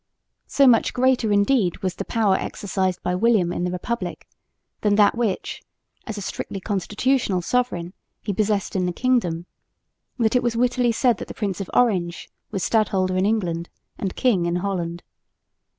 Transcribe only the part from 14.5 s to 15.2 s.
Holland.